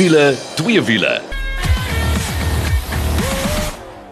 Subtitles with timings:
[0.00, 1.20] wiele, twee wiele.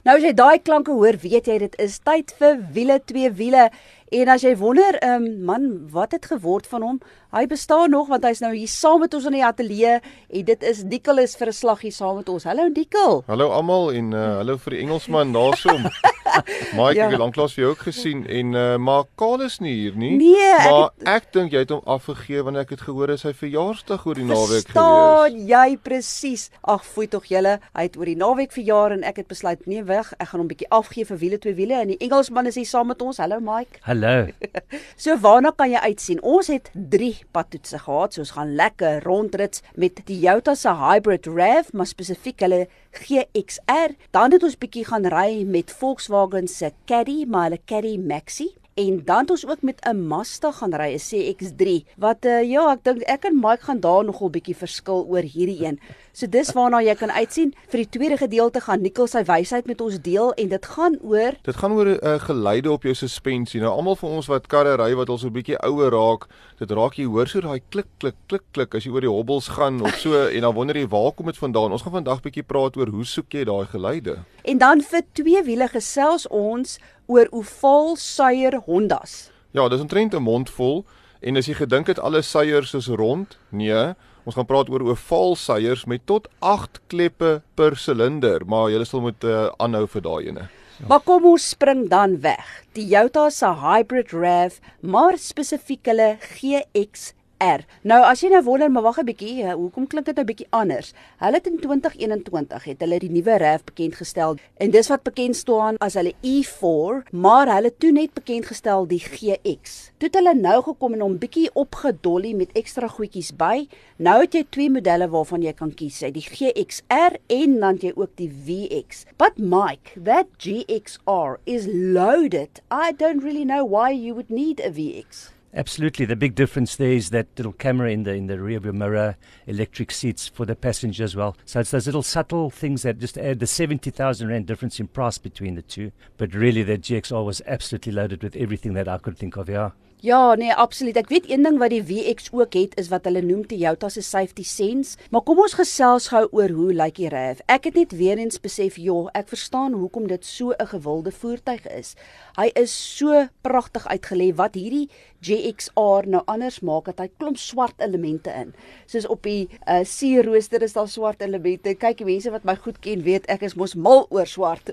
[0.05, 3.71] Nou as jy daai klanke hoor, weet jy dit is tyd vir wiele twee wiele.
[4.13, 7.01] En as jy wonder, ehm um, man, wat het geword van hom?
[7.29, 10.63] Hy bestaan nog want hy's nou hier saam met ons in die ateljee en dit
[10.65, 12.45] is Dikkel is vir 'n slag hier saam met ons.
[12.49, 13.23] Hallo Dikkel.
[13.27, 15.85] Hallo almal en uh, hallo vir die Engelsman daarsoom.
[16.79, 17.05] Mike, ja.
[17.05, 20.17] ek het lanklaas vir jou ook gesien en uh, maar Karl is nie hier nie.
[20.17, 23.35] Nee, maar ek, ek dink jy het hom afgegee wanneer ek het gehoor is hy
[23.37, 24.73] verjaarsdag oor die naweek gewees.
[24.73, 26.49] Staan jy presies?
[26.65, 27.59] Ag, fooi tog julle.
[27.77, 30.49] Hy het oor die naweek verjaar en ek het besluit nee weg, ek gaan hom
[30.49, 33.21] bietjie afgee vir wiele twee wiele en die Engelsman is hier saam met ons.
[33.21, 33.85] Hallo Mike.
[33.85, 34.33] Hallo.
[35.05, 36.25] so waarna kan jy uitsien?
[36.25, 41.27] Ons het 3 padtoetse gehad, so ons gaan lekker rondrits met die Toyota se Hybrid
[41.27, 42.67] RAV, maar spesifiek hulle
[42.99, 43.95] GXR.
[44.11, 49.01] Dan het ons bietjie gaan ry met Volkswagen se Caddy, maar hulle Caddy Maxi en
[49.05, 52.85] dan het ons ook met 'n Mazda gaan ry, 'n CX-3 wat uh, ja, ek
[52.85, 55.81] dink ek en Mike gaan daar nogal bietjie verskil oor hierdie een.
[56.19, 57.53] So dis waarna jy kan uitsien.
[57.71, 61.37] Vir die tweede gedeelte gaan Nikkel sy wysheid met ons deel en dit gaan oor
[61.47, 63.61] Dit gaan oor 'n uh, geluide op jou suspensie.
[63.61, 66.27] Nou almal van ons wat karre ry wat al so 'n bietjie ouer raak,
[66.59, 69.49] dit raak jy hoor so daai klik klik klik klik as jy oor die hobbels
[69.49, 71.71] gaan of so en dan wonder jy waar kom dit vandaan?
[71.73, 74.19] Ons gaan vandag bietjie praat oor hoe soek jy daai geluide.
[74.43, 79.31] En dan vir twee wiele gesels ons oor oval suier Hondas.
[79.53, 80.85] Ja, dis omtrent 'n mond vol
[81.21, 85.37] en as jy gedink het alle suiers is rond, nee, ons gaan praat oor oval
[85.37, 90.31] suiers met tot 8 kleppe per silinder, maar jy sal moet uh, aanhou vir daai
[90.33, 90.49] ene.
[90.79, 90.87] Ja.
[90.93, 92.47] Maar kom ons spring dan weg.
[92.73, 97.63] Toyota se Hybrid RAV, maar spesifiek hulle GX R.
[97.87, 100.93] Nou as jy nou wonder, maar wag 'n bietjie, hoekom klink dit nou bietjie anders?
[101.19, 105.37] Hulle het in 2021 het hulle die nuwe RAV bekend gestel en dis wat bekend
[105.37, 109.91] staan as hulle E4, maar hulle toe net bekend gestel die GX.
[109.99, 113.69] Toe het hulle nou gekom en hom bietjie opgedolly met ekstra goedjies by.
[113.99, 118.17] Nou het jy twee modelle waarvan jy kan kies, die GXR en dan jy ook
[118.17, 119.05] die VX.
[119.17, 122.61] But Mike, that GXR is loaded.
[122.71, 125.38] I don't really know why you would need a VX.
[125.55, 126.05] Absolutely.
[126.05, 129.17] The big difference there is that little camera in the in the rear view mirror,
[129.47, 131.37] electric seats for the passenger as well.
[131.47, 135.17] So it's those little subtle things that just add the 70,000 rand difference in price
[135.17, 135.93] between the two.
[136.19, 139.49] But really, the GXR was absolutely loaded with everything that I could think of.
[139.49, 139.71] Yeah.
[140.01, 140.95] Ja, nee, absoluut.
[140.97, 144.03] Ek weet een ding wat die WX ook het is wat hulle noem Toyota se
[144.07, 144.95] safety sense.
[145.11, 147.41] Maar kom ons gesels gou oor hoe lyk die RAV.
[147.51, 151.67] Ek het net weer eens besef, joh, ek verstaan hoekom dit so 'n gewilde voertuig
[151.67, 151.97] is.
[152.39, 154.87] Hy is so pragtig uitgelê wat hierdie
[155.27, 158.53] GXR nou anders maak dat hy klomp swart elemente in.
[158.87, 161.75] Soos op die uh, see rooster is daar swart elemente.
[161.75, 164.71] Kyk, die mense wat my goed ken, weet ek is mos mal oor swart.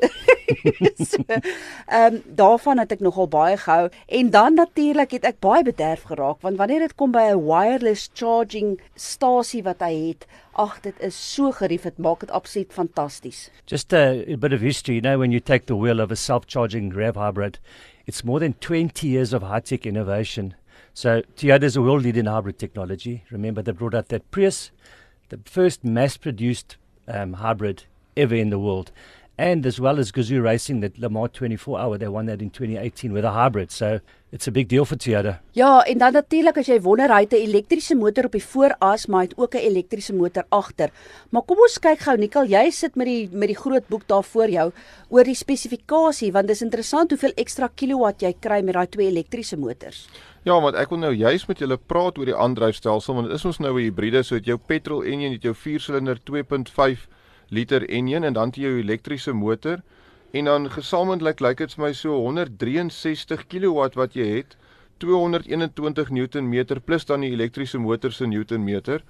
[1.09, 1.42] so, ehm
[1.98, 3.90] um, daarvan het ek nogal baie gehou
[4.20, 8.12] en dan natuurlik het ek baie bederf geraak want wanneer dit kom by 'n wireless
[8.14, 13.50] charging stasie wat hy het, ag dit is so gerief, dit maak dit absoluut fantasties.
[13.66, 16.16] Just a, a bit of history, you know when you take the wheel of a
[16.16, 17.60] self-charging rev hybrid,
[18.06, 20.56] it's more than 20 years of high-tech innovation.
[20.94, 23.24] So Toyota is a world leader in hybrid technology.
[23.32, 24.72] Remember they brought out that Prius,
[25.30, 26.78] the first mass-produced
[27.08, 27.84] um, hybrid
[28.16, 28.92] ever in the world.
[29.38, 32.50] And as well as Gazoo Racing, that Le Mans 24 Hour, they won that in
[32.50, 33.72] 2018 with a hybrid.
[33.72, 34.00] So
[34.31, 35.40] it's a big deal for Toyota.
[35.53, 39.07] Ja, en dan natuurlik as jy wonder, hy het 'n elektriese motor op die vooras,
[39.07, 40.90] maar hy het ook 'n elektriese motor agter.
[41.31, 44.24] Maar kom ons kyk gou, Nikkel, jy sit met die met die groot boek daar
[44.24, 44.72] voor jou
[45.09, 49.57] oor die spesifikasie, want dis interessant hoeveel ekstra kilowatt jy kry met daai twee elektriese
[49.57, 50.09] motors.
[50.44, 53.45] Ja, want ek wil nou juis met julle praat oor die aandryfstelsel want dit is
[53.45, 57.07] ons nou 'n hibriede, so het jou petrol en jy het jou 4-silinder 2.5
[57.50, 59.81] liter enjin en dan jy jou elektriese motor
[60.33, 64.57] en dan gesamentlik lyk dit vir my so 163 kW wat jy het
[65.03, 69.03] 221 Newtonmeter plus dan die elektriese motor se Newtonmeter.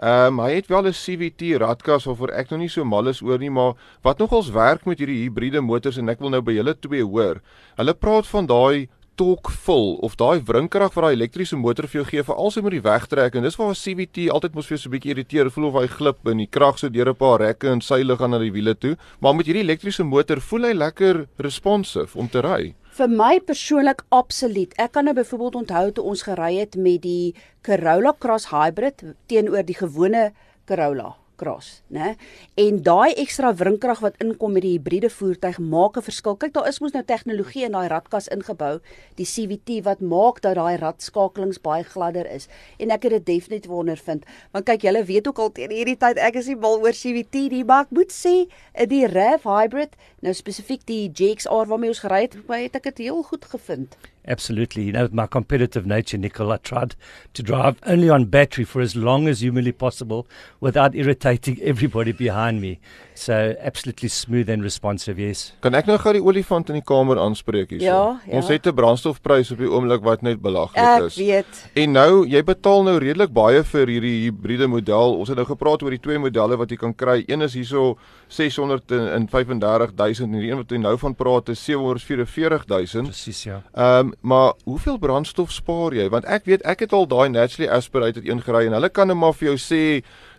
[0.00, 3.22] Ehm um, hy het wel 'n CVT radkas waarvoor ek nog nie so mal is
[3.22, 6.52] oor nie, maar wat nogals werk met hierdie hibriede motors en ek wil nou by
[6.52, 7.40] julle twee hoor.
[7.76, 12.06] Hulle praat van daai torque vol of daai wrinkrag wat daai elektriese motor vir jou
[12.10, 14.88] gee vir alsin met die wegtrek en dis waar 'n CVT altyd mos vir so
[14.88, 17.68] 'n bietjie irriteer voel of hy glip in die krag so deur 'n paar rekke
[17.68, 21.26] en seile gaan na die wiele toe maar met hierdie elektriese motor voel hy lekker
[21.38, 22.74] responsive om te ry.
[22.90, 24.74] Vir my persoonlik absoluut.
[24.76, 29.62] Ek kan nou byvoorbeeld onthou toe ons gery het met die Corolla Cross Hybrid teenoor
[29.62, 30.32] die gewone
[30.66, 32.14] Corolla kras, né?
[32.60, 36.36] En daai ekstra wrinkrag wat inkom met die hibriede voertuig maak 'n verskil.
[36.36, 38.80] Kyk, daar is mos nou tegnologie in daai radkas ingebou,
[39.16, 42.48] die CVT wat maak dat daai radskakelings baie gladder is.
[42.78, 44.24] En ek het dit definitief wondervind.
[44.52, 47.50] Want kyk, julle weet ook al teen hierdie tyd ek is nie mal oor CVT
[47.50, 48.46] nie, maar ek moet sê,
[48.88, 53.22] die RAV hybrid, nou spesifiek die GXR waarmee ons gery het, het ek dit heel
[53.22, 53.96] goed gevind.
[54.26, 54.84] Absolutely.
[54.84, 56.94] You know, with my competitive nature, Nicole, I tried
[57.34, 60.26] to drive only on battery for as long as humanly possible
[60.60, 62.78] without irritating everybody behind me.
[63.14, 65.52] So, absolutely smooth and responsive, yes.
[65.60, 67.84] Kan ek nou gou die olifant in die kamer aanspreek hierso?
[67.84, 68.36] Ja, ja.
[68.38, 71.16] Ons het 'n brandstofprys op die oomblik wat net belaglik Ek is.
[71.16, 71.68] weet.
[71.76, 75.18] En nou, jy betaal nou redelik baie vir hierdie hibriede model.
[75.18, 77.24] Ons het nou gepraat oor die twee modelle wat jy kan kry.
[77.28, 77.98] Een is hierso
[78.30, 83.10] 635000 en die een wat jy nou van praat is 744000.
[83.10, 83.62] Presies, ja.
[83.74, 86.08] Ehm um, maar hoeveel brandstof spaar jy?
[86.08, 89.16] Want ek weet ek het al daai naturally aspirated een gery en hulle kan net
[89.16, 89.82] maar vir jou sê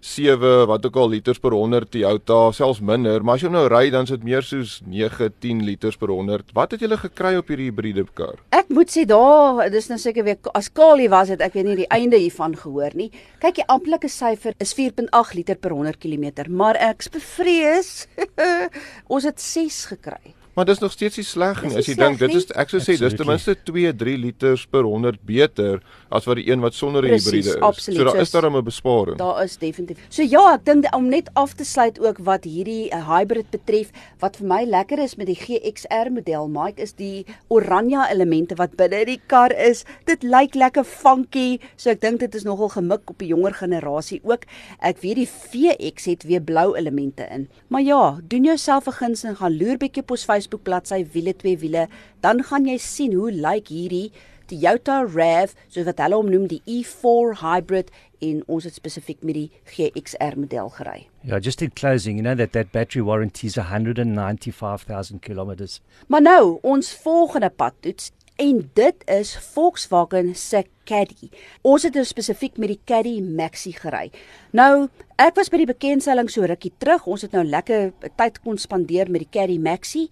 [0.01, 3.83] 7 wat ook al liters per 100 Toyota, selfs minder, maar as jy nou ry
[3.94, 6.51] dan is dit meer soos 9, 10 liters per 100.
[6.57, 8.42] Wat het julle gekry op hierdie hybride kar?
[8.57, 11.80] Ek moet sê daar, dis nou seker weer as Kali was dit, ek weet nie
[11.83, 13.12] die einde hiervan gehoor nie.
[13.44, 17.95] Kyk, die amptelike syfer is 4.8 liter per 100 km, maar ek's bevrees
[19.13, 20.41] ons het 6 gekry.
[20.53, 21.77] Maar dis nog steeds nie sleg nie.
[21.80, 24.83] As jy dink dit is ek sou sê dis ten minste 2, 3 liters per
[24.83, 25.80] 100 beter
[26.12, 27.62] as wat die een wat sonder 'n hybride is.
[27.62, 28.00] absoluut.
[28.00, 29.18] So daar is daar 'n besparing.
[29.18, 29.98] Daar is definitief.
[30.09, 33.92] So ja, ek dink om net af te sluit ook wat hierdie uh, hybrid betref,
[34.19, 38.75] wat vir my lekker is met die GXR model, Mike, is die oranje elemente wat
[38.75, 39.86] binne in die kar is.
[40.06, 44.19] Dit lyk lekker funky, so ek dink dit is nogal gemik op die jonger generasie
[44.24, 44.44] ook.
[44.80, 47.47] Ek weet die VX het weer blou elemente in.
[47.68, 51.36] Maar ja, doen jouself 'n guns en gaan loer bietjie op ons Facebook bladsy wiele
[51.38, 51.88] twee wiele,
[52.26, 54.10] dan gaan jy sien hoe lyk hierdie
[54.52, 57.92] Toyota RAV, soos wat hulle hom noem, die E4 hybrid
[58.26, 61.06] en ons het spesifiek met die GXR model gery.
[61.24, 65.80] Yeah, just in closing, you know that that battery warranty is 195,000 kilometers.
[66.08, 68.12] Maar nou, ons volgende padtoets
[68.42, 71.30] en dit is Volkswagen se Caddy.
[71.68, 74.08] Ons het nou spesifiek met die Caddy Maxi gery.
[74.58, 74.88] Nou,
[75.22, 77.06] ek was by die bekendstelling so rukkie terug.
[77.06, 80.08] Ons het nou lekker tyd kon spandeer met die Caddy Maxi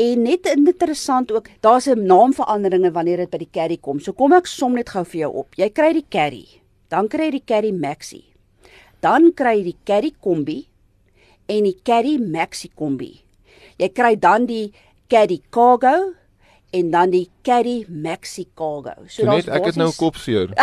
[0.00, 4.00] en net interessant ook, daar's 'n naamveranderinge wanneer dit by die Caddy kom.
[4.00, 5.54] So kom ek som net gou vir jou op.
[5.56, 6.46] Jy kry die Caddy,
[6.88, 8.24] dan kry jy die Caddy Maxi.
[9.00, 10.66] Dan kry jy die Caddy Kombi
[11.48, 13.22] en die Caddy Maxi Kombi.
[13.78, 14.72] Jy kry dan die
[15.08, 16.19] Caddy Cargo
[16.70, 18.94] en dan die Caddy Maxi Cargo.
[19.08, 20.54] So net ek het nou basies- kopseer.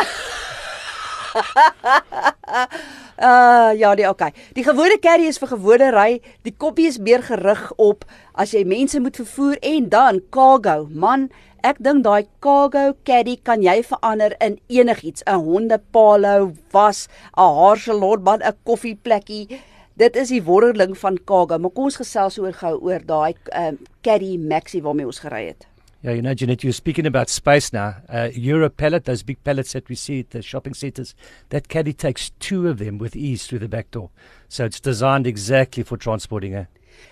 [3.18, 4.31] Uh ja, die okay.
[4.57, 6.21] Die gewone carry is vir gewone ry.
[6.48, 10.88] Die koppie is meer gerig op as jy mense moet vervoer en dan cargo.
[10.89, 11.27] Man,
[11.68, 15.24] ek dink daai cargo caddy kan jy verander in enigiets.
[15.27, 17.07] 'n Hondepalo, was,
[17.38, 19.62] 'n haarsalon, man, 'n koffieplekkie.
[19.98, 21.57] Dit is die wonderling van cargo.
[21.57, 25.68] Maar kom ons gesels oor gou oor daai um, caddy maxi waarmee ons gery het.
[26.07, 27.98] Yeah, you know, Jeanette, you're speaking about space now.
[28.07, 31.13] Uh, Euro pallet, those big pallets that we see at the shopping centres,
[31.50, 34.09] that caddy takes two of them with ease through the back door.
[34.48, 36.69] So it's designed exactly for transporting her.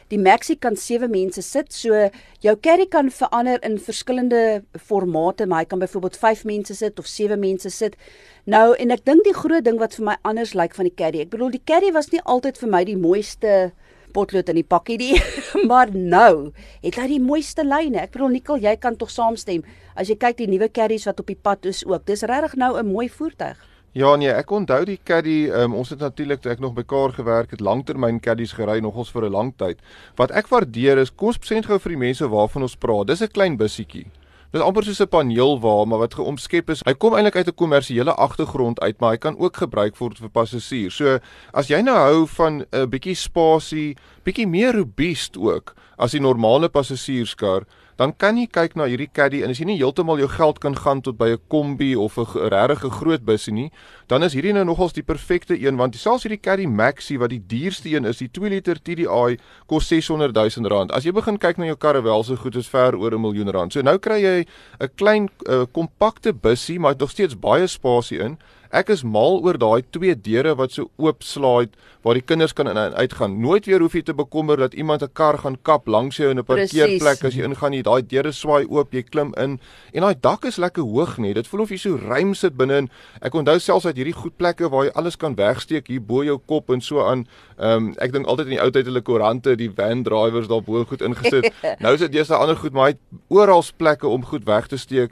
[0.08, 1.74] Die Maxi kan 7 mense sit.
[1.74, 2.10] So
[2.40, 7.08] jou carry kan verander in verskillende formate, maar hy kan byvoorbeeld 5 mense sit of
[7.08, 7.98] 7 mense sit.
[8.46, 11.26] Nou en ek dink die groot ding wat vir my anders lyk van die carry.
[11.26, 13.74] Ek bedoel die carry was nie altyd vir my die mooiste
[14.16, 15.20] potlood in die pakkie nie,
[15.70, 16.52] maar nou
[16.82, 18.02] het hy die mooiste lyne.
[18.08, 19.64] Ek bedoel Nikkel, jy kan tog saamstem.
[19.96, 22.08] As jy kyk die nuwe carries wat op die pad is ook.
[22.08, 23.60] Dis regtig nou 'n mooi voertuig.
[23.96, 27.14] Ja nee, ek onthou die Caddy, um, ons het natuurlik toe ek nog by Kaar
[27.16, 29.80] gewerk het, langtermyn Caddies gery nogals vir 'n lang tyd.
[30.18, 33.08] Wat ek waardeer is, kom ons present gou vir die mense waarvan ons praat.
[33.08, 34.12] Dis 'n klein bussietjie.
[34.56, 36.82] Dit is amper soos 'n paneelwa, maar wat geomskep is.
[36.88, 40.30] Hy kom eintlik uit 'n kommersiële agtergrond uit, maar hy kan ook gebruik word vir
[40.30, 40.96] passasiers.
[40.96, 41.20] So
[41.52, 46.22] as jy nou hou van 'n uh, bietjie spasie, bietjie meer robuust ook as die
[46.22, 50.28] normale passasierskar, dan kan jy kyk na hierdie Caddy en as jy nie heeltemal jou
[50.32, 53.72] geld kan gaan tot by 'n kombi of 'n regtig groot busie nie,
[54.08, 57.44] dan is hierdie nou nogals die perfekte een want selfs hierdie Caddy Maxi wat die
[57.48, 59.38] duurste een is, die 2 liter TDI
[59.68, 60.92] kos 600 000 rand.
[60.92, 63.74] As jy begin kyk na jou karre se goed is ver oor 'n miljoen rand.
[63.74, 64.46] So nou kry jy
[64.80, 68.38] 'n klein uh, kompakte busie maar nog steeds baie spasie in.
[68.76, 71.70] Ek is mal oor daai twee deure wat so oop slaai
[72.04, 73.38] waar die kinders kan in en uitgaan.
[73.40, 76.40] Nooit weer hoef jy te bekommer dat iemand 'n kar gaan kap langs jou in
[76.40, 77.84] 'n parkeerplek as jy ingaan nie.
[77.84, 79.60] Daai deure swaai oop, jy klim in
[79.94, 81.34] en daai dak is lekker hoog nie.
[81.34, 82.90] Dit voel of jy so ruim sit binne.
[83.22, 86.38] Ek onthou selfs uit hierdie goed plekke waar jy alles kan wegsteek hier bo jou
[86.46, 87.26] kop en so aan.
[87.58, 90.62] Ehm um, ek dink altyd in die ou tyd hulle koerante, die van drivers daar
[90.62, 91.54] bo goed ingesit.
[91.80, 94.78] nou is dit 'n ander goed, maar hy het oral plekke om goed weg te
[94.78, 95.12] steek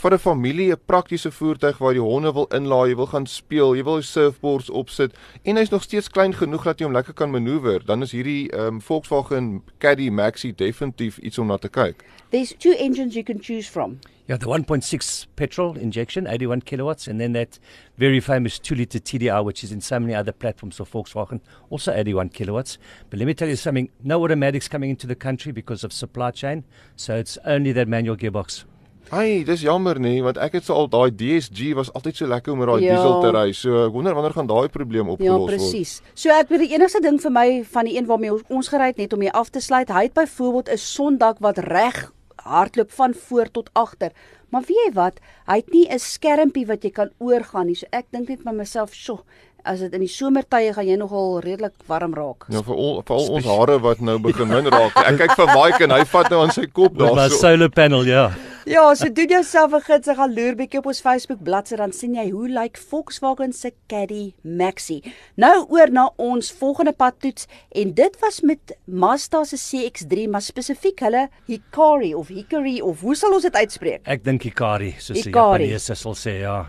[0.00, 3.76] vir 'n familie 'n praktiese voertuig waar jy honde wil inlaai, jy wil gaan speel,
[3.76, 5.12] jy wil jou surfboards opsit
[5.44, 8.48] en hy's nog steeds klein genoeg dat jy hom lekker kan manoeuvreer, dan is hierdie
[8.56, 12.04] um, Volkswagen Caddy Maxi definitief iets om na te kyk.
[12.30, 13.98] There's two engines you can choose from.
[14.28, 17.58] Yeah, the 1.6 petrol injection, 81 kilowatts, and then that
[17.98, 21.92] very famous 2 liter TDI, which is in so many other platforms of Volkswagen, also
[21.92, 22.78] 81 kilowatts.
[23.10, 26.30] But let me tell you something no automatics coming into the country because of supply
[26.30, 26.64] chain,
[26.96, 28.64] so it's only that manual gearbox.
[29.12, 32.54] Ai, dis jammer nee, want ek het so al daai DSG was altyd so lekker
[32.54, 32.94] om met daai Ja.
[32.96, 33.52] diesel te ry.
[33.52, 35.50] So ek wonder wanneer gaan daai probleem Ja, opgelos word.
[35.52, 36.00] presies.
[36.14, 38.86] So ek weet die enigste ding vir my van die een waarmee ons, ons gery
[38.86, 42.10] het net om hier af te sluit, hy het byvoorbeeld 'n sondak wat reg
[42.42, 44.12] hardloop van voor tot agter.
[44.50, 45.20] Maar weet jy wat?
[45.46, 47.74] Hy het nie 'n skermpie wat jy kan oorgaan nie.
[47.74, 49.20] So ek dink net by myself, "Sjoe,
[49.64, 53.16] as dit in die somertye gaan jy nogal redelik warm raak." Ja, vir al vir
[53.16, 54.96] al ons hare wat nou begin min raak.
[54.96, 57.38] Ek kyk vir Mike en hy vat nou aan sy kop With my daarso.
[57.40, 58.32] solar panel, yeah.
[58.64, 62.14] Ja, so doen jouself 'n gids, gaan loer bietjie op ons Facebook bladsy dan sien
[62.14, 65.02] jy hoe lyk Volkswagen se Caddy Maxi.
[65.36, 71.00] Nou oor na ons volgende padtoets en dit was met Mazda se CX-3, maar spesifiek
[71.00, 74.00] hulle Hikari of Hickory of hoe sal ons dit uitspreek?
[74.06, 75.64] Ek dink Ikari, soos die Ikari.
[75.64, 76.66] Japaneese sal sê, ja.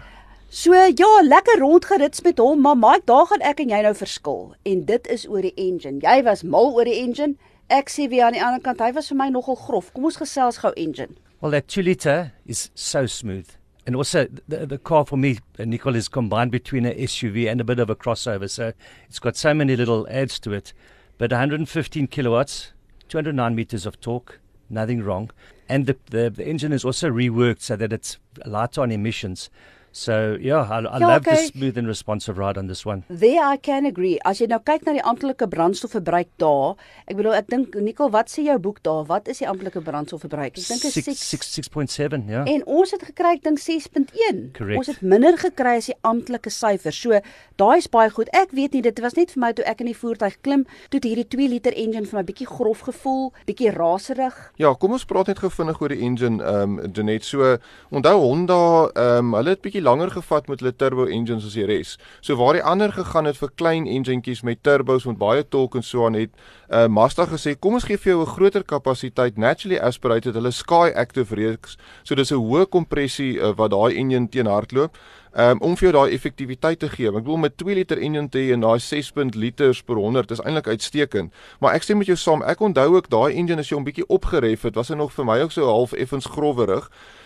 [0.54, 4.44] So ja, lekker rondgerits met hom, maar Mike, daar gaan ek en jy nou verskil
[4.70, 5.98] en dit is oor die engine.
[6.04, 7.34] Jy was mal oor die engine.
[7.74, 9.90] Ek sê weer aan die ander kant, hy was vir my nogal grof.
[9.96, 11.18] Kom ons gesels gou engine.
[11.42, 13.50] Well, that 2 liter is so smooth.
[13.88, 17.60] And also, the, the car for me, uh, Nicole, is combined between a SUV and
[17.60, 18.48] a bit of a crossover.
[18.48, 18.74] So
[19.10, 20.72] it's got so many little adds to it.
[21.18, 22.74] But 115 kilowatts,
[23.10, 25.32] 209 meters of torque, nothing wrong.
[25.68, 29.50] And the, the, the engine is also reworked so that it's lighter on emissions.
[29.96, 31.46] So, yeah, I, I Ja, love the okay.
[31.54, 33.04] smooth and responsive ride on this one.
[33.10, 34.18] There I can agree.
[34.26, 36.74] As jy nou kyk na die amptelike brandstofverbruik daar,
[37.06, 39.04] ek bedoel ek dink Nicole, wat sê jou boek daar?
[39.06, 40.58] Wat is die amptelike brandstofverbruik?
[40.58, 42.50] Ek dink dit is 6 6, 6.7, yeah.
[42.50, 44.42] En ons het gekry ek dink 6.1.
[44.58, 44.80] Correct.
[44.82, 46.96] Ons het minder gekry as die amptelike syfer.
[46.98, 47.22] So
[47.62, 48.34] daai is baie goed.
[48.34, 50.98] Ek weet nie dit was net vir my toe ek in die voertuig klim, toe
[51.04, 54.34] het hierdie 2 liter engine vir my bietjie grof gevoel, bietjie raserig.
[54.58, 57.30] Ja, kom ons praat net gou vinnig oor die engine ehm um, Janet.
[57.30, 57.54] So
[57.94, 58.60] onthou Honda
[58.90, 61.98] ehm um, hulle het bietjie langer gevat met hulle turbo engines as die res.
[62.22, 65.84] So waar die ander gegaan het vir klein engineetjies met turbos met baie torque en
[65.84, 66.32] so aan het,
[66.70, 70.92] uh, Mazda gesê kom ons gee vir jou 'n groter kapasiteit naturally aspirated hulle Sky
[70.96, 71.78] Active reeks.
[72.04, 74.98] So dis 'n hoë kompressie uh, wat daai engine teen hardloop.
[75.36, 77.08] Um, om vir jou daai effektiwiteit te gee.
[77.10, 80.68] Ek bedoel met 2 liter engine te en daai 6 liters per 100 is eintlik
[80.68, 81.34] uitstekend.
[81.60, 82.44] Maar ek stem met jou saam.
[82.44, 85.26] Ek onthou ook daai engine as jy hom bietjie opgeref het, was hy nog vir
[85.26, 86.86] my ook so half effens growwerig.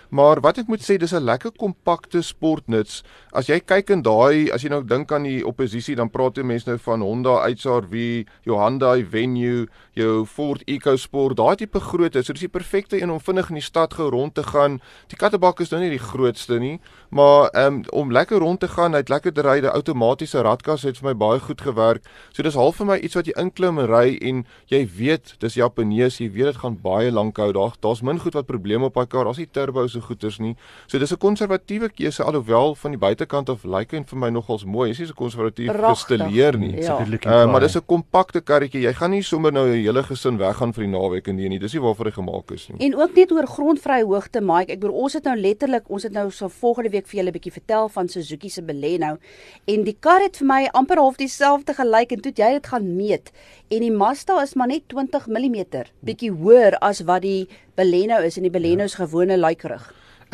[0.09, 3.03] Maar wat ek moet sê, dis 'n lekker kompakte sportnuts.
[3.33, 6.43] As jy kyk in daai, as jy nou dink aan die oppositie, dan praat jy
[6.43, 12.23] mense nou van Honda HR-V, jou Hyundai Venue, jou Ford EcoSport, daai tipe grootte.
[12.23, 14.79] So dis die perfekte een om vinnig in die stad gou rond te gaan.
[15.07, 18.93] Die kattebak is nou nie die grootste nie, maar um, om lekker rond te gaan,
[18.93, 22.03] hy het lekker te ry, die outomatiese radkas het vir my baie goed gewerk.
[22.31, 25.57] So dis half vir my iets wat jy inklim en ry en jy weet, dis
[25.59, 27.51] Japanees, jy weet dit gaan baie lank hou.
[27.53, 29.25] Daar daar's min goed wat probleme op daai kar.
[29.25, 30.55] Daar's nie turbos so goeters nie.
[30.87, 34.65] So dis 'n konservatiewe keuse alhoewel van die buitekant af lyk hy vir my nogals
[34.65, 34.89] mooi.
[34.89, 36.81] Hy's nie so konservatief gestileer nie.
[36.81, 36.99] Ja.
[36.99, 38.81] Uh, maar dis 'n kompakte karretjie.
[38.81, 41.59] Jy gaan nie sommer nou 'n hele gesin weggaan vir die naweek en nee nie.
[41.59, 42.87] Dis nie waarvoor hy gemaak is nie.
[42.87, 44.71] En ook net oor grondvrye hoogte, Mike.
[44.71, 47.33] Ek bedoel ons het nou letterlik, ons het nou so volgende week vir julle 'n
[47.33, 49.17] bietjie vertel van Suzuki se Baleno
[49.65, 52.95] en die kar het vir my amper half dieselfde gelyk en toe jy dit gaan
[52.95, 53.31] meet.
[53.69, 55.65] En die Mazda is maar net 20 mm
[56.01, 59.85] bietjie hoër as wat die Baleno is en die Baleno se gewone luikerig.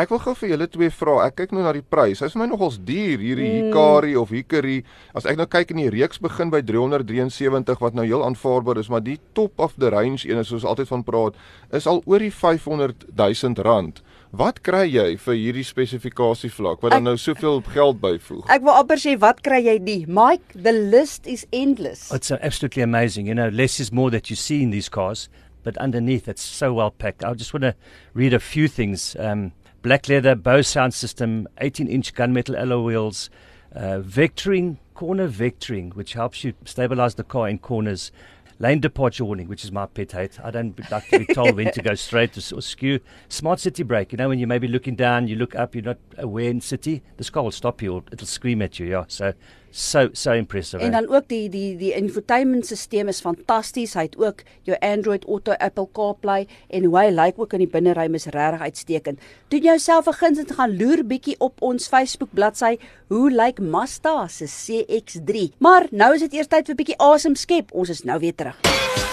[0.01, 1.19] Ek wil gou vir julle twee vra.
[1.27, 2.23] Ek kyk nou na die prys.
[2.23, 4.79] Hy's vir my nogals duur hierdie Hikari of Hickory.
[5.13, 8.89] As ek nou kyk in die reeks begin by 373 wat nou heel aanvaarbaar is,
[8.89, 11.38] maar die top of the range een soos altyd van praat,
[11.77, 14.01] is al oor die 500 000 rand.
[14.33, 18.50] Wat kry jy vir hierdie spesifikasie vlak wat dan Ek- nou soveel geld byvoeg?
[18.50, 20.00] Ek wil amper sê wat kry jy nie?
[20.09, 22.07] Mike, the list is endless.
[22.12, 23.27] It's absolutely amazing.
[23.29, 25.29] You know, less is more that you see in these cars,
[25.63, 27.24] but underneath it's so well packed.
[27.24, 27.75] I just want to
[28.13, 29.15] read a few things.
[29.20, 33.29] Um, black leather, Bose sound system, 18-inch gunmetal alloy wheels,
[33.75, 38.12] uh, vectoring, corner vectoring, which helps you stabilize the car in corners.
[38.60, 40.39] Lane departure warning, which is my pet hate.
[40.41, 43.00] I don't like to be told when to go straight or, or skew.
[43.27, 44.12] Smart city brake.
[44.12, 46.62] You know, when you may be looking down, you look up, you're not aware in
[46.62, 48.86] city, this car will stop you or it'll scream at you.
[48.86, 49.34] Yeah, so
[49.74, 50.84] so so impressive.
[50.84, 53.96] En dan ook die die die infotainmentstelsel is fantasties.
[53.98, 57.72] Hy het ook jou Android Auto, Apple CarPlay en hoe hy lyk ook in die
[57.74, 59.20] binneruim is regtig uitstekend.
[59.50, 62.77] Doen jouself 'n guns en gaan loer bietjie op ons Facebook bladsy
[63.08, 65.51] hoe lyk Mazda se CX-3.
[65.58, 67.72] Maar nou is dit eers tyd vir bietjie asem skep.
[67.72, 69.12] Ons is nou weer terug.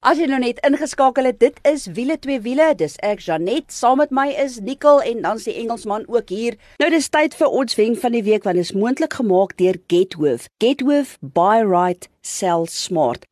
[0.00, 2.74] As jy nou net ingeskakel het, dit is wiele twee wiele.
[2.78, 6.58] Dis ek Janet, saam met my is Nicole en dan's die Engelsman ook hier.
[6.82, 9.80] Nou dis tyd vir ons wenk van die week want dit is moontlik gemaak deur
[9.88, 10.48] Getworth.
[10.62, 13.26] Getworth buy right, sell smart.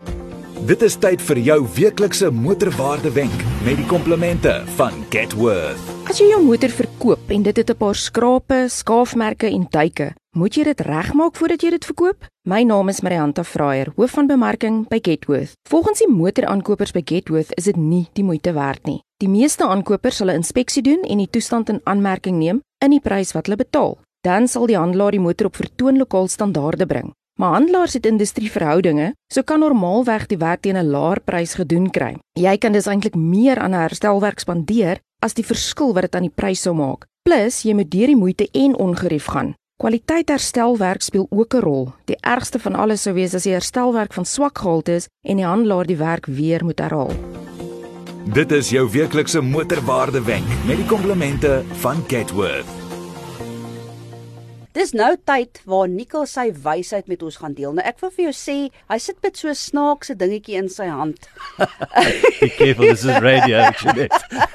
[0.63, 5.89] Dit is tyd vir jou weeklikse motorwaarde wenk met die komplimente van Getworth.
[6.07, 10.57] As jy jou motor verkoop en dit het 'n paar skrape, skaafmerke en duike, moet
[10.57, 12.25] jy dit regmaak voordat jy dit verkoop?
[12.49, 15.53] My naam is Marianta Fraier, hoof van bemarking by Getworth.
[15.69, 19.03] Volgens die motoraankopers by Getworth is dit nie die moeite werd nie.
[19.21, 23.01] Die meeste aankopers sal 'n inspeksie doen en die toestand in aanmerking neem in die
[23.01, 23.99] prys wat hulle betaal.
[24.25, 27.13] Dan sal die handelaar die motor op vertoonlokaal standaarde bring.
[27.39, 32.17] Maar handelaars het industrieverhoudinge, so kan normaalweg die werk teen 'n laer prys gedoen kry.
[32.33, 36.29] Jy kan dus eintlik meer aan 'n herstelwerk spandeer as die verskil wat dit aan
[36.29, 37.07] die prys sou maak.
[37.23, 39.55] Plus, jy moet deur die moeite en ongerief gaan.
[39.83, 41.93] Kwaliteit herstelwerk speel ook 'n rol.
[42.05, 45.45] Die ergste van alles sou wees as die herstelwerk van swak gehalte is en die
[45.45, 47.11] handelaar die werk weer moet herhaal.
[48.33, 52.82] Dit is jou weeklikse motorwaarde wenk met die komplimente van Getworth.
[54.73, 57.75] Dis nou tyd waar Nicole sy wysheid met ons gaan deel.
[57.77, 58.55] Nou ek wil vir jou sê,
[58.89, 61.29] hy sit met so 'n snaakse dingetjie in sy hand.
[62.41, 64.09] Be careful, this is radio actually.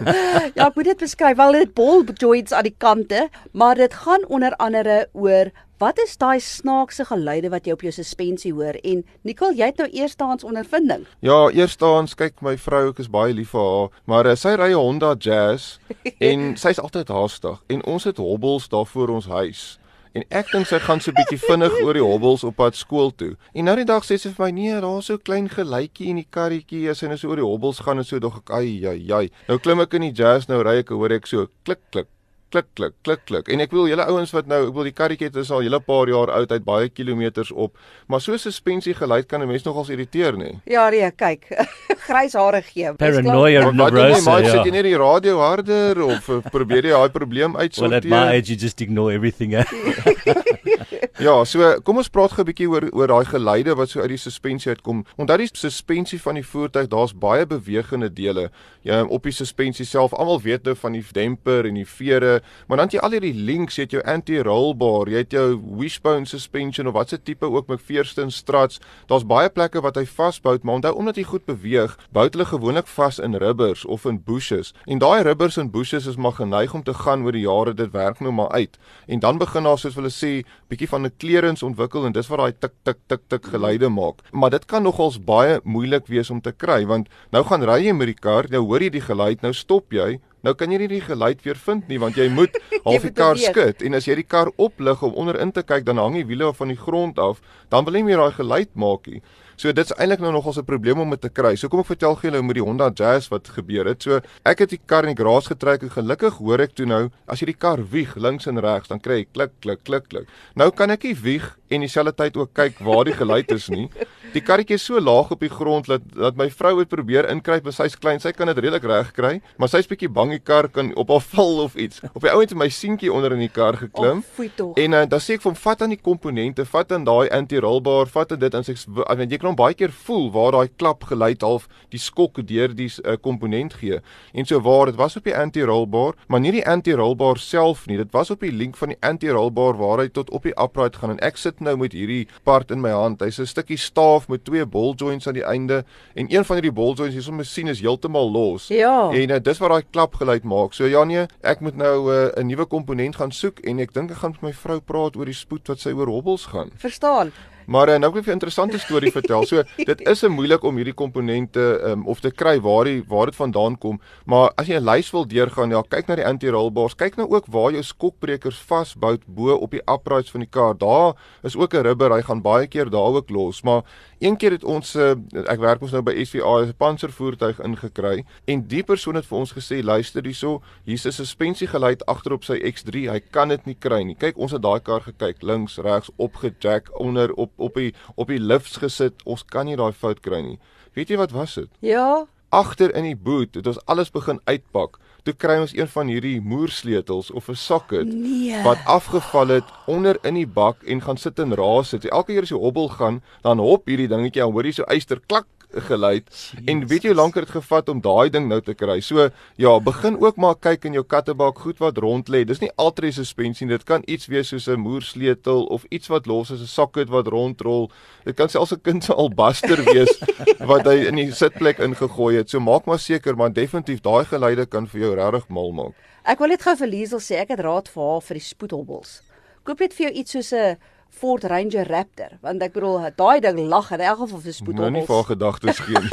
[0.57, 1.37] ja, ek moet dit beskryf.
[1.37, 6.17] Wel dit ball joints aan die kante, maar dit gaan onder andere oor wat is
[6.17, 8.73] daai snaakse geluide wat jy op jou suspensie hoor?
[8.81, 11.05] En Nicole, jy het nou eerstehands ondervinding.
[11.21, 14.73] Ja, eerstehands kyk my vrou, ek is baie lief vir haar, maar uh, sy ry
[14.73, 15.77] 'n Honda Jazz
[16.29, 19.77] en sy's altyd haastig en ons het hobbels daar voor ons huis.
[20.17, 23.35] En ek dink sy gaan so bietjie vinnig oor die hobbels op pad skool toe.
[23.53, 26.25] En nou die dag sê sy vir my: "Nee, daar's so klein geluitjie in die
[26.25, 29.11] karretjie as sy nou so oor die hobbels gaan en so dog ek, "Ai, ai,
[29.13, 32.09] ai." Nou klim ek in die jazz, nou ry ek, hoor ek so klik klik
[32.51, 35.29] klik klik klik klik en ek wil julle ouens wat nou ek wil die karretjie
[35.39, 37.75] is al hele paar jaar oud uit baie kilometers op
[38.07, 41.45] maar so suspensie geluid kan 'n mens nogals irriteer nê Ja nee kyk
[42.07, 44.25] grys hare gee Paranoia neurosis.
[44.25, 44.63] maar sit Ja.
[44.63, 48.37] jy net die radio harder of uh, probeer jy daai probleem Well, at uitsorteer my
[48.37, 49.53] age, you just ignore everything.
[49.53, 49.63] Eh?
[51.17, 54.09] Ja, so kom ons praat gou 'n bietjie oor oor daai geluide wat so uit
[54.13, 55.03] die suspensie uitkom.
[55.17, 58.51] Onthou die suspensie van die voertuig, daar's baie bewegende dele.
[58.83, 60.13] Ja, op die suspensie self.
[60.13, 62.36] Almal weet nou van die demper en die vere,
[62.67, 65.57] maar dan het jy al hierdie links, jy het jou anti-roll bar, jy het jou
[65.79, 68.79] wishbone suspension of wat se tipe ook McPherson struts.
[69.07, 72.87] Daar's baie plekke wat hy vasbou, maar onthou omdat hy goed beweeg, bou hulle gewoonlik
[72.87, 74.73] vas in rubbers of in bushes.
[74.85, 77.91] En daai rubbers en bushes is maar geneig om te gaan oor die jare, dit
[77.91, 78.77] werk nou maar uit.
[79.07, 82.39] En dan begin daar soos hulle sê, bietjie van 'n kleurings ontwikkel en dis wat
[82.39, 84.21] daai tik tik tik tik geluide maak.
[84.31, 87.93] Maar dit kan nogals baie moeilik wees om te kry want nou gaan ry jy
[87.93, 90.19] met die kar, nou hoor jy die geluid, nou stop jy.
[90.47, 92.53] Nou kan jy nie die geluid weer vind nie want jy moet
[92.85, 95.83] half die moet kar skud en as jy die kar oplig om onderin te kyk
[95.87, 97.41] dan hang die wiele van die grond af,
[97.73, 99.19] dan wil jy nie meer daai geluid maak nie.
[99.57, 101.55] So dit's eintlik nou nogals 'n probleem om dit te kry.
[101.57, 104.03] So kom ek vertel gou julle met die Honda Jazz wat gebeur het.
[104.03, 107.09] So ek het die kar in die garage getrek en gelukkig hoor ek toe nou
[107.27, 110.27] as jy die kar wieg links en regs dan kry jy klik klik klik klik.
[110.55, 113.89] Nou kan ek nie wieg en dieselfde tyd ook kyk waar die geluid is nie.
[114.33, 117.63] Die karretjie is so laag op die grond dat dat my vrou het probeer inkruip,
[117.63, 120.67] maar sy's klein, sy kan dit redelik reg kry, maar sy's bietjie bang die kar
[120.73, 122.01] kan op haar val of iets.
[122.13, 124.23] Op die ouend het my seentjie onder in die kar geklim.
[124.37, 124.73] Oh.
[124.77, 128.11] En uh, dan sê ek vir hom vat aan die komponente, vat aan daai anti-rollbar,
[128.13, 130.57] vat aan dit en sê ek w- want jy kan hom baie keer voel waar
[130.57, 134.01] daai klap geluid half die skok deur die uh, komponent gee.
[134.33, 137.97] En so waar dit was op die anti-rollbar, maar nie die anti-rollbar self nie.
[138.03, 141.15] Dit was op die link van die anti-rollbar waar hy tot op die upright gaan
[141.15, 143.21] en ek sit nou met hierdie part in my hand.
[143.23, 143.77] Hy's 'n stukkie
[144.17, 147.23] staaf met twee ball joints aan die einde en een van hierdie ball joints hier
[147.23, 148.67] sommer sien is heeltemal los.
[148.67, 149.09] Ja.
[149.11, 150.73] En uh, dis wat daai klapgeluid maak.
[150.73, 154.11] So ja nee, ek moet nou uh, 'n nuwe komponent gaan soek en ek dink
[154.11, 156.71] ek gaan met my vrou praat oor die spoed wat sy oor hobbels gaan.
[156.77, 157.31] Verstaan.
[157.67, 159.43] Maar uh, nou wil ek vir 'n interessante storie vertel.
[159.45, 163.25] So dit is 'n moeilik om hierdie komponente um, of te kry waar die waar
[163.25, 166.95] dit vandaan kom, maar as jy 'n lys wil deurgaan, ja, kyk na die anti-rollbars,
[166.95, 170.77] kyk nou ook waar jou skokbrekers vasbou bo op die uprights van die kar.
[170.77, 173.83] Daar is ook 'n rubber, hy gaan baie keer daar ook los, maar
[174.19, 175.11] een keer het ons uh,
[175.45, 179.53] ek werk ons nou by SVA, 'n panservoertuig ingekry en die persoon het vir ons
[179.53, 184.03] gesê, luister hierso, hier's 'n suspensiegeluid agter op sy X3, hy kan dit nie kry
[184.03, 184.15] nie.
[184.15, 188.39] Kyk, ons het daai kar gekyk, links, regs, opgejack, onder op op die op die
[188.39, 189.23] lifts gesit.
[189.25, 190.59] Ons kan nie daai fout kry nie.
[190.93, 191.69] Weet jy wat was dit?
[191.79, 192.27] Ja.
[192.49, 194.99] Agter in die boot het ons alles begin uitpak.
[195.23, 198.63] Toe kry ons een van hierdie moersleutels of 'n socket Nee.
[198.63, 202.05] wat afgeval het onder in die bak en gaan sit en raas het.
[202.05, 205.19] Elke keer as jy hobbel gaan, dan hop hierdie dingetjie, dan hoor jy so yster
[205.27, 206.21] klak gelei
[206.65, 208.99] en weet jy hoe lank dit gevat om daai ding nou te kry.
[209.01, 212.43] So ja, begin ook maar kyk in jou kattebak goed wat rond lê.
[212.47, 216.51] Dis nie altyd suspensie, dit kan iets wees soos 'n moersleutel of iets wat los
[216.51, 217.91] is, 'n socket wat rondrol.
[218.25, 220.19] Dit kan selfs 'n kind se albaster wees
[220.71, 222.49] wat hy in die sitplek ingegooi het.
[222.49, 225.95] So maak maar seker, maar definitief daai geleide kan vir jou regtig mal maak.
[226.23, 229.21] Ek wil net gou vir Liesel sê ek het raad vir haar vir die spoedhobbels.
[229.63, 230.77] Koop net vir jou iets soos 'n
[231.09, 234.91] Ford Ranger Raptor, want ek bedoel daai ding lag in elk geval vir spoedhobbels.
[234.91, 236.11] Nou nie vir gedagtes gee nie.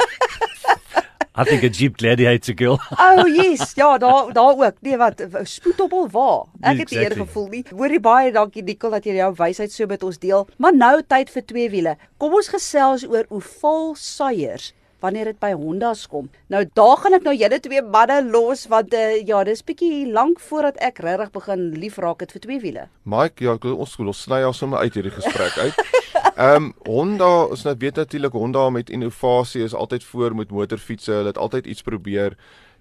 [1.37, 2.79] I think a Jeep Gladiator girl.
[2.97, 4.77] oh yes, ja, daar daar ook.
[4.81, 6.45] Nee, wat spoedhobbel waar?
[6.61, 7.03] Ek het Exactly.
[7.03, 7.63] eer gevoel nie.
[7.75, 10.47] Hoorie baie dankie Nicole dat jy jou wysheid so met ons deel.
[10.57, 11.97] Maar nou tyd vir twee wiele.
[12.17, 14.71] Kom ons gesels oor hoe vol saiers
[15.05, 16.29] wanneer dit by Honda's kom.
[16.53, 20.41] Nou daar gaan ek nou julle twee manne los want uh, ja, dis bietjie lank
[20.49, 22.87] voordat ek regtig begin lief raak het vir twee wiele.
[23.03, 25.81] Mike, ja, ons skool sny al sommer uit hierdie gesprek uit.
[26.35, 31.11] Ehm um, Honda, ons nou weet natuurlik Honda met innovasie is altyd voor met motorfietsse.
[31.11, 32.35] Hulle het altyd iets probeer.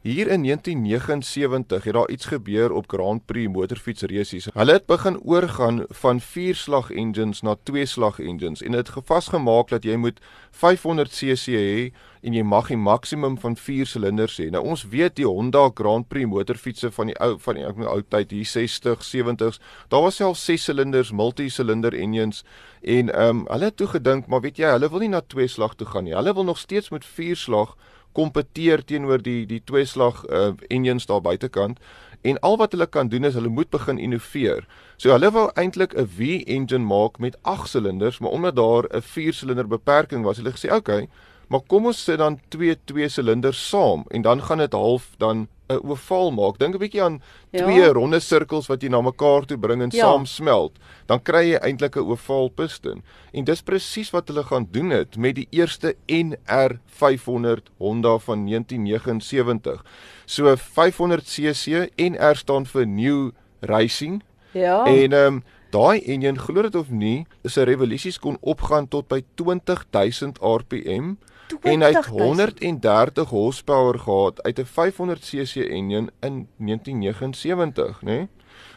[0.05, 4.49] Hier in 1979 het daar iets gebeur op Grand Prix motorfietsresies.
[4.53, 9.97] Hulle het begin oorgaan van 4-slag engines na 2-slag engines en dit gevasgemaak dat jy
[9.97, 11.89] moet 500 cc hê
[12.21, 14.51] en jy mag die maksimum van 4 silinders hê.
[14.53, 18.37] Nou ons weet die Honda Grand Prix motorfietsse van die ou van die ou tyd
[18.37, 22.45] hier 60, 70s, daar was self 6 silinders multi-silinder engines
[22.83, 25.49] en ehm um, hulle het toe gedink, maar weet jy, hulle wil nie na 2
[25.49, 26.13] slag toe gaan nie.
[26.13, 27.77] Hulle wil nog steeds met 4 slag
[28.15, 31.83] kompeteer teenoor die die twee slag uh, engines daar buitekant
[32.25, 34.65] en al wat hulle kan doen is hulle moet begin innoveer.
[34.97, 39.69] So hulle wou eintlik 'n V-engine maak met 8 silinders, maar omdat daar 'n 4-silinder
[39.69, 41.09] beperking was, hulle gesê, "Oké, okay,
[41.49, 45.49] maar kom ons sit dan twee twee silinders saam en dan gaan dit half dan
[45.75, 46.59] 'n ovaal maak.
[46.59, 47.65] Dink 'n bietjie aan Ja.
[47.65, 50.01] twee ronde sirkels wat jy na mekaar toe bring en Ja.
[50.05, 50.73] saam smelt.
[51.07, 53.03] Dan kry jy eintlik 'n ovaal piston.
[53.33, 59.85] En dis presies wat hulle gaan doen het met die eerste NR500 Honda van 1979.
[60.27, 64.85] So 500cc NR staan vir New Racing Ja.
[64.85, 69.09] en ehm um, daai enjin glo dit of nie, is 'n revolusies kon opgaan tot
[69.09, 71.17] by 20000 rpm
[71.63, 78.11] en hy het 130 horsepower gehad uit 'n 500cc enjin in 1979, né?
[78.13, 78.29] Nee?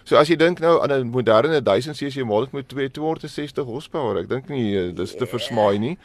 [0.07, 4.29] So as jy dink nou aan 'n moderne 1000cc model met 2 260 horsepower, ek
[4.29, 5.97] dink nie eh, dis te versmaai nie.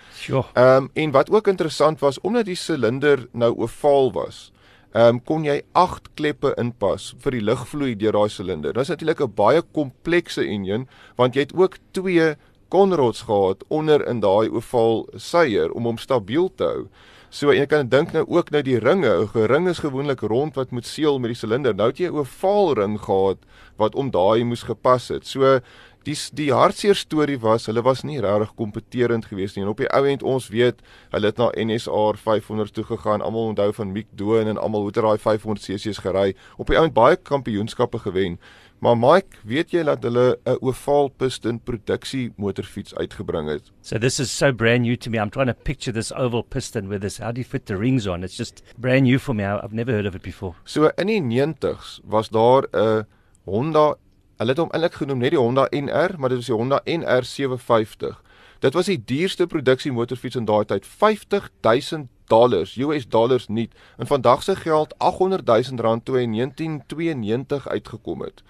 [0.54, 4.50] Ehm um, en wat ook interessant was omdat die silinder nou ovaal was,
[4.92, 8.72] ehm um, kon jy 8 kleppe inpas vir die lugvloei deur daai silinder.
[8.72, 12.34] Dit is natuurlik 'n baie komplekse enjin want jy het ook twee
[12.72, 16.86] konrods gehad onder in daai ovaal seier om hom stabiel te hou.
[17.32, 20.70] So jy kan dink nou ook nou die ringe, 'n ring is gewoonlik rond wat
[20.70, 21.74] moet seël met die silinder.
[21.74, 23.38] Nou het jy 'n ovaal ring gehad
[23.76, 25.26] wat om daai moes gepas het.
[25.26, 25.60] So
[26.06, 29.90] die die hartseer storie was hulle was nie regtig kompeterend geweest nie en op die
[29.94, 34.08] ou end ons weet hulle het na NSR 500 toe gegaan almal onthou van Mick
[34.18, 38.02] Doen en almal hoe het daai 500 cc's gery op die ou end baie kampioenskappe
[38.06, 38.38] gewen
[38.82, 44.18] maar Mike weet jy dat hulle 'n ovaal piston produksie motorfiets uitgebring het So this
[44.18, 45.18] is so brand new to me.
[45.18, 47.18] I'm trying to picture this oval piston with this.
[47.18, 48.22] How do you fit the rings on?
[48.24, 49.44] It's just brand new for me.
[49.44, 50.54] I've never heard of it before.
[50.64, 53.06] So in die 90s was daar 'n
[53.44, 53.96] Honda,
[54.42, 57.24] hulle het hom eintlik genoem net die Honda NR, maar dit was die Honda NR
[57.24, 58.18] 750.
[58.62, 63.68] Dit was die duurste produksie motorfiets in daai tyd, 50000 dollars, US dollars nie.
[63.98, 68.42] In vandag se geld 800000 rand toe in 1992 uitgekom het.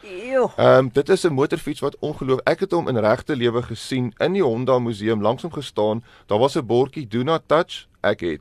[0.57, 2.41] Ehm um, dit is 'n motorfiets wat ongeloof.
[2.45, 6.05] Ek het hom in regte lewe gesien in die Honda museum langs hom gestaan.
[6.27, 7.87] Daar was 'n bordjie do not touch.
[8.01, 8.41] Ek het.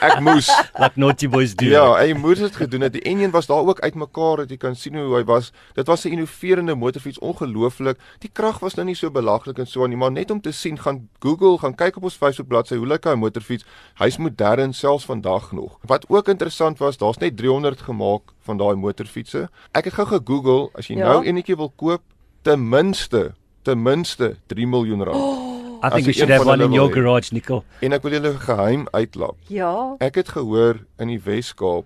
[0.00, 1.66] Ek moes Like naughty boys do.
[1.70, 2.92] Ja, hy moes dit gedoen het.
[2.92, 5.52] Die enjin was daar ook uitmekaar dat jy kan sien hoe hy was.
[5.74, 7.98] Dit was 'n innoverende motorfiets, ongelooflik.
[8.18, 10.52] Die krag was nou nie so belaglik en so aan nie, maar net om te
[10.52, 13.64] sien, gaan Google, gaan kyk op ons Facebook bladsy hoe lyk hy motorfiets.
[13.98, 15.78] Hy's modern selfs vandag nog.
[15.86, 19.48] Wat ook interessant was, daar's net 300 gemaak van daai motorfietsse.
[19.72, 21.08] Ek het gou gegoogel, as jy Ja.
[21.12, 22.02] nou enetjie wil koop,
[22.42, 25.16] ten minste, ten minste 3 miljoen rand.
[25.16, 25.43] Oh.
[25.86, 27.62] I think we should have van one in your garage, Nicole.
[27.80, 29.36] En ek wil julle geheim uitlap.
[29.48, 29.94] Ja.
[29.98, 31.84] Ek het gehoor in die Wes-Kaap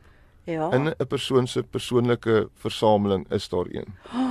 [0.49, 0.71] Ja.
[0.73, 3.95] In 'n persoon se persoonlike versameling is daar een.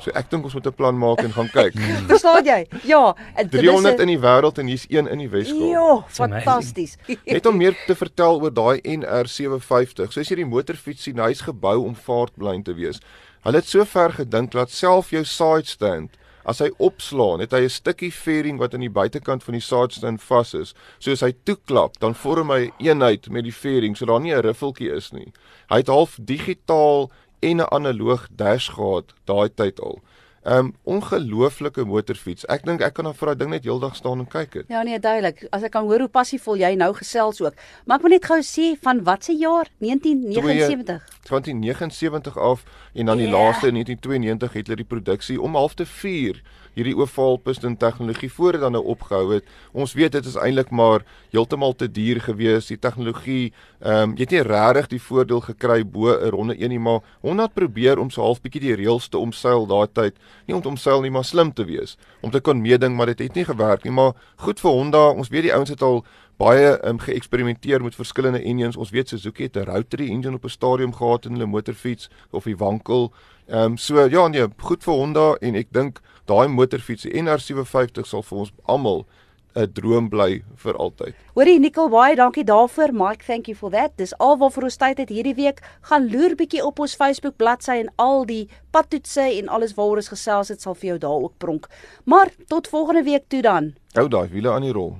[0.00, 1.72] So ek dink ons moet 'n plan maak en gaan kyk.
[2.12, 2.66] Verstaan jy?
[2.84, 5.70] Ja, en dit is 300 'n- in die wêreld en hier's een in die Weskaap.
[5.72, 6.96] Ja, fantasties.
[7.24, 10.10] Net om meer te vertel oor daai NR750.
[10.12, 13.00] So as jy die motorfiets sien, hy's gebou om vaartblind te wees.
[13.42, 16.10] Hulle het so ver gedink dat self jou side stand
[16.44, 19.92] As hy opslaan, het hy 'n stukkie fairing wat aan die buitekant van die side
[19.92, 20.74] stand vas is.
[20.98, 24.42] So as hy toeklap, dan vorm hy eenheid met die fairing, so daar nie 'n
[24.42, 25.32] riffeltjie is nie.
[25.68, 30.00] Hy het half digitaal en 'n analoog dash gehad daai tyd al.
[30.42, 32.46] Um ongelooflike motorfiets.
[32.48, 34.64] Ek dink ek kan dan vir daai ding net heeldag staan en kyk dit.
[34.72, 35.42] Ja nee, duidelik.
[35.52, 37.54] As ek kan hoor hoe passievol jy nou gesels ook.
[37.84, 39.68] Maar ek wil net gou sê van watse jaar?
[39.84, 41.04] 1979.
[41.28, 43.32] 1979 af en dan die Ja.
[43.36, 46.40] laaste in 1992 het hulle die produksie om half te 4
[46.80, 49.48] hierdie oval piston tegnologie voor dit dan nou opgehou het.
[49.72, 52.70] Ons weet dit is eintlik maar heeltemal te duur gewees.
[52.72, 56.70] Die tegnologie, ehm um, jy het nie regtig die voordeel gekry bo 'n ronde een
[56.70, 60.16] nie, maar Honda het probeer om so half bietjie die reëls te omseil daai tyd.
[60.46, 61.96] Nie om te omseil nie, maar slim te wees.
[62.22, 65.10] Om te kon meeding, maar dit het nie gewerk nie, maar goed vir Honda.
[65.10, 66.04] Ons weet die ouens het al
[66.40, 68.78] baie um, geëksperimenteer met verskillende engines.
[68.80, 72.44] Ons weet Suzuki het 'n rotary engine op 'n stadium gehad in hulle motorfiets of
[72.44, 73.12] die wankel.
[73.46, 78.06] Ehm um, so ja nee, goed vir Honda en ek dink daai motorfiets, die NR750
[78.06, 79.06] sal vir ons almal
[79.54, 81.14] 'n droom bly vir altyd.
[81.34, 82.92] Hoorie Nicole, baie dankie daarvoor.
[82.92, 83.96] Mike, thank you for that.
[83.96, 85.60] Dis alwaar ons tyd het hierdie week.
[85.80, 90.08] Gaan loer bietjie op ons Facebook bladsy en al die padtoetse en alles waaroor ons
[90.08, 91.68] gesels het sal vir jou daar ook pronk.
[92.04, 93.74] Maar tot volgende week toe dan.
[93.92, 94.96] Hou daai wiele aan die rol.